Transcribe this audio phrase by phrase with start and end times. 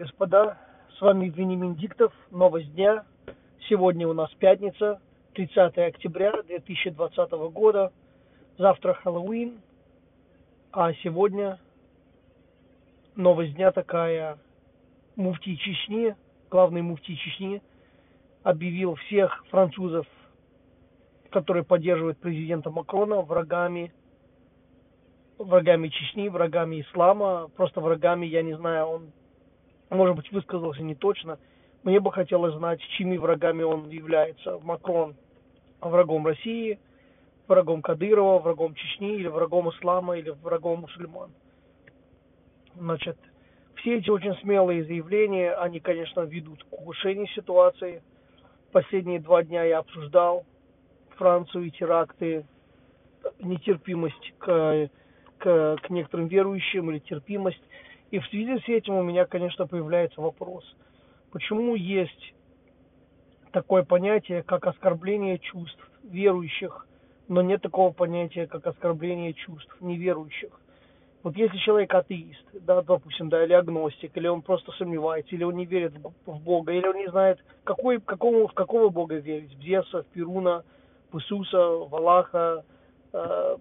[0.00, 0.56] господа,
[0.96, 3.04] с вами Венимин Диктов, новость дня.
[3.68, 4.98] Сегодня у нас пятница,
[5.34, 7.92] 30 октября 2020 года.
[8.56, 9.60] Завтра Хэллоуин,
[10.72, 11.58] а сегодня
[13.14, 14.38] новость дня такая.
[15.16, 16.16] Муфтий Чечни,
[16.50, 17.60] главный муфтий Чечни,
[18.42, 20.06] объявил всех французов,
[21.28, 23.92] которые поддерживают президента Макрона, врагами
[25.36, 29.12] врагами Чечни, врагами ислама, просто врагами, я не знаю, он,
[29.96, 31.38] может быть, высказался не точно.
[31.82, 34.58] Мне бы хотелось знать, чьими врагами он является.
[34.62, 35.16] Макрон
[35.80, 36.78] врагом России,
[37.48, 41.30] врагом Кадырова, врагом Чечни, или врагом ислама, или врагом мусульман.
[42.76, 43.16] Значит,
[43.76, 48.02] все эти очень смелые заявления, они, конечно, ведут к улучшению ситуации.
[48.72, 50.44] Последние два дня я обсуждал
[51.16, 52.46] Францию и теракты,
[53.40, 54.90] нетерпимость к
[55.40, 57.62] к, к некоторым верующим или терпимость.
[58.10, 60.64] И в связи с этим у меня, конечно, появляется вопрос,
[61.30, 62.34] почему есть
[63.52, 66.86] такое понятие, как оскорбление чувств верующих,
[67.28, 70.50] но нет такого понятия, как оскорбление чувств неверующих.
[71.22, 75.54] Вот если человек атеист, да, допустим, да, или агностик, или он просто сомневается, или он
[75.54, 75.92] не верит
[76.24, 80.06] в Бога, или он не знает, какой, какому, в какого Бога верить, в Зевса, в
[80.06, 80.64] Перуна,
[81.12, 82.64] в Иисуса, в Аллаха,
[83.12, 83.56] э,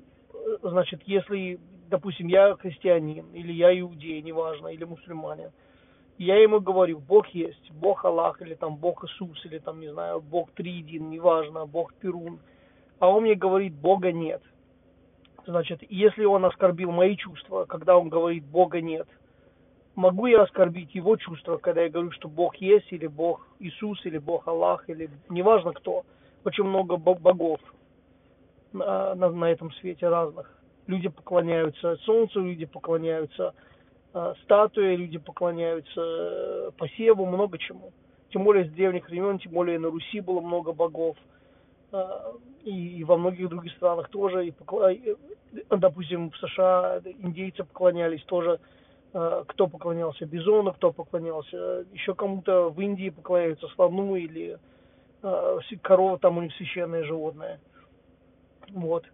[0.61, 1.59] значит, если,
[1.89, 5.51] допустим, я христианин, или я иудей, неважно, или мусульманин,
[6.17, 10.21] я ему говорю, Бог есть, Бог Аллах, или там Бог Иисус, или там, не знаю,
[10.21, 12.39] Бог Триедин, неважно, Бог Перун,
[12.99, 14.41] а он мне говорит, Бога нет.
[15.45, 19.07] Значит, если он оскорбил мои чувства, когда он говорит, Бога нет,
[19.95, 24.17] могу я оскорбить его чувства, когда я говорю, что Бог есть, или Бог Иисус, или
[24.17, 26.03] Бог Аллах, или неважно кто,
[26.43, 27.59] очень много богов,
[28.73, 30.58] на, на, на этом свете разных.
[30.89, 33.53] Люди поклоняются солнцу, люди поклоняются
[34.11, 37.91] э, статуе, люди поклоняются э, посеву, много чему.
[38.31, 41.15] Тем более с древних времен, тем более на Руси было много богов.
[41.91, 42.31] Э,
[42.63, 44.47] и, во многих других странах тоже.
[44.47, 44.53] И,
[44.93, 45.15] и,
[45.69, 48.59] допустим, в США индейцы поклонялись тоже.
[49.13, 54.57] Э, кто поклонялся бизону, кто поклонялся еще кому-то в Индии поклоняются слону или
[55.21, 57.59] э, корова там у них священное животное.
[58.69, 59.05] Вот.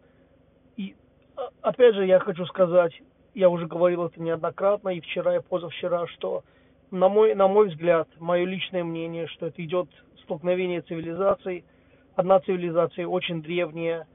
[1.62, 2.94] Опять же я хочу сказать,
[3.34, 6.44] я уже говорил это неоднократно и вчера, и позавчера, что
[6.92, 9.90] на мой, на мой взгляд, мое личное мнение, что это идет
[10.24, 11.66] столкновение цивилизаций.
[12.16, 14.08] Одна цивилизация очень древняя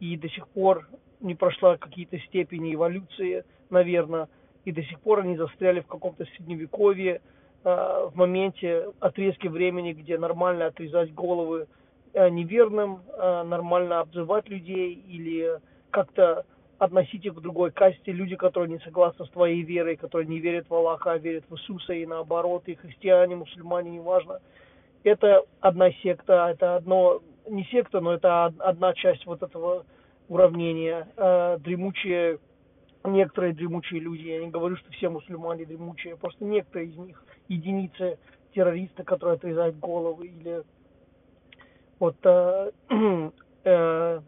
[0.00, 0.88] и до сих пор
[1.20, 4.28] не прошла какие-то степени эволюции, наверное,
[4.64, 7.22] и до сих пор они застряли в каком-то средневековье,
[7.64, 11.66] э, в моменте отрезки времени, где нормально отрезать головы
[12.18, 15.60] Э, неверным, нормально обзывать людей или
[15.90, 16.46] как-то
[16.78, 20.68] относить их к другой касте, люди, которые не согласны с твоей верой, которые не верят
[20.68, 24.40] в Аллаха, а верят в Иисуса и наоборот, и христиане, мусульмане, неважно.
[25.04, 29.86] Это одна секта, это одно, не секта, но это одна часть вот этого
[30.28, 31.08] уравнения.
[31.16, 32.38] Э, дремучие,
[33.04, 38.18] некоторые дремучие люди, я не говорю, что все мусульмане дремучие, просто некоторые из них, единицы
[38.52, 40.62] террористы, которые отрезают головы или
[41.98, 42.70] вот, э,
[43.64, 44.20] э,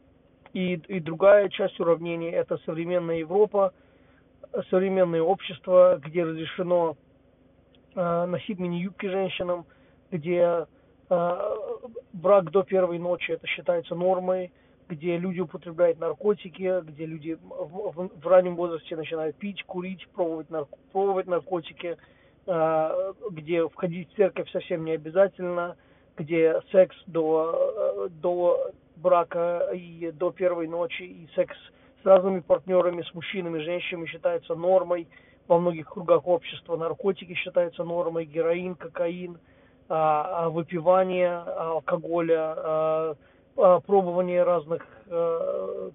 [0.52, 3.72] и, и другая часть уравнения– это современная Европа,
[4.70, 6.96] современное общество, где разрешено
[7.94, 9.66] э, носить мини-юбки женщинам,
[10.10, 10.66] где
[11.10, 11.56] э,
[12.12, 14.52] брак до первой ночи– это считается нормой,
[14.88, 20.48] где люди употребляют наркотики, где люди в, в, в раннем возрасте начинают пить, курить, пробовать,
[20.48, 21.98] нарко, пробовать наркотики,
[22.46, 25.76] э, где входить в церковь совсем не обязательно–
[26.18, 28.72] где секс до, э, до
[29.02, 31.56] брака и до первой ночи, и секс
[32.02, 35.08] с разными партнерами, с мужчинами, женщинами считается нормой.
[35.46, 39.38] Во многих кругах общества наркотики считаются нормой, героин, кокаин,
[39.88, 43.14] а, а выпивание алкоголя, а,
[43.86, 44.86] пробование разных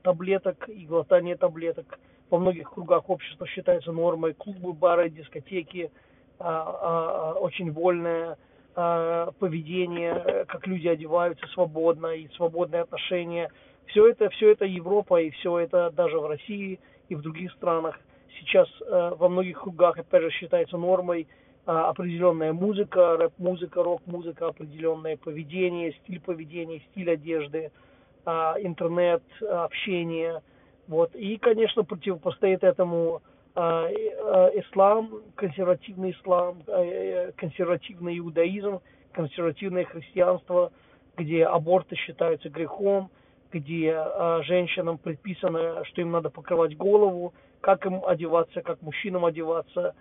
[0.02, 1.98] таблеток и глотание таблеток
[2.30, 4.34] во многих кругах общества считается нормой.
[4.34, 5.90] Клубы, бары, дискотеки
[6.40, 8.38] очень вольная
[8.74, 13.52] поведение, как люди одеваются свободно и свободные отношения.
[13.88, 16.80] Все это, все это Европа и все это даже в России
[17.10, 18.00] и в других странах
[18.40, 21.28] сейчас э, во многих кругах опять же считается нормой
[21.66, 27.72] э, определенная музыка, рэп-музыка, рок-музыка, определенное поведение, стиль поведения, стиль одежды,
[28.26, 30.42] э, интернет, общение.
[30.88, 31.16] Вот.
[31.16, 33.22] И, конечно, противопостоит этому
[33.56, 38.80] ислам, консервативный ислам, а, э, консервативный иудаизм,
[39.12, 40.72] консервативное христианство,
[41.18, 43.12] где аборты считаются грехом,
[43.52, 43.96] где
[44.46, 49.94] женщинам предписано, что им надо покрывать голову, как им одеваться, как мужчинам одеваться,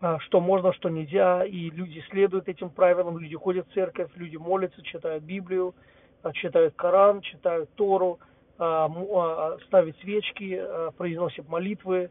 [0.00, 4.36] а, что можно, что нельзя, и люди следуют этим правилам, люди ходят в церковь, люди
[4.36, 5.74] молятся, читают Библию,
[6.22, 8.20] а, читают Коран, читают Тору,
[8.58, 10.60] а, ставят свечки,
[10.96, 12.10] произносят молитвы,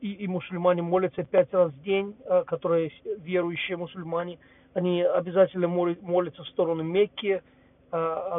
[0.00, 2.14] и, и мусульмане молятся пять раз в день,
[2.46, 4.38] которые верующие мусульмане,
[4.74, 7.42] они обязательно молятся в сторону Мекки,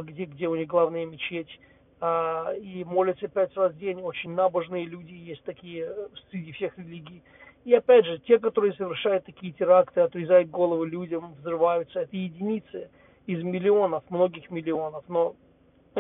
[0.04, 1.60] где, где у них главная мечеть,
[2.00, 6.78] а, и молятся пять раз в день, очень набожные люди, есть такие э, среди всех
[6.78, 7.24] религий.
[7.66, 12.90] И опять же, те, которые совершают такие теракты, отрезают головы людям, взрываются, это единицы
[13.26, 15.36] из миллионов, многих миллионов, но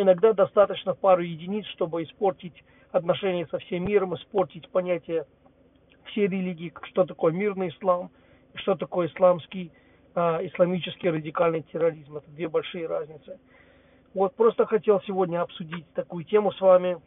[0.02, 5.26] иногда достаточно пару единиц, чтобы испортить отношения со всем миром, испортить понятие
[6.06, 8.10] всей религии, что такое мирный ислам,
[8.56, 9.72] что такое исламский,
[10.16, 12.18] э, исламический радикальный терроризм.
[12.18, 13.40] Это две большие разницы.
[14.14, 16.98] Вот просто хотел сегодня обсудить такую тему с вами,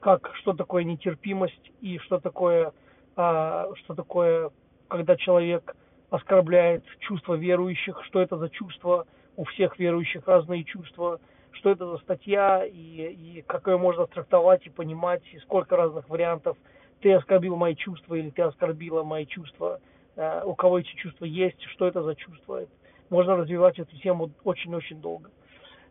[0.00, 2.72] как что такое нетерпимость и что такое,
[3.14, 4.50] а, что такое,
[4.88, 5.76] когда человек
[6.10, 11.20] оскорбляет чувства верующих, что это за чувства, у всех верующих разные чувства,
[11.52, 16.08] что это за статья и, и как ее можно трактовать и понимать, и сколько разных
[16.08, 16.56] вариантов.
[17.00, 19.80] Ты оскорбил мои чувства или ты оскорбила мои чувства,
[20.16, 22.64] а, у кого эти чувства есть, что это за чувства.
[23.10, 25.30] Можно развивать эту тему очень-очень долго.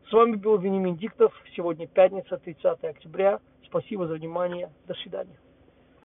[0.10, 1.34] С вами был Венимин Диктов.
[1.56, 3.40] Сегодня пятница, 30 октября.
[3.66, 4.70] Спасибо за внимание.
[4.88, 5.38] До свидания.